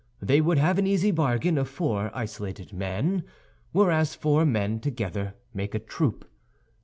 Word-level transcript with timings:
They 0.19 0.41
would 0.41 0.57
have 0.57 0.79
an 0.79 0.87
easy 0.87 1.11
bargain 1.11 1.59
of 1.59 1.69
four 1.69 2.09
isolated 2.15 2.73
men; 2.73 3.21
whereas 3.71 4.15
four 4.15 4.47
men 4.47 4.79
together 4.79 5.35
make 5.53 5.75
a 5.75 5.79
troop. 5.79 6.27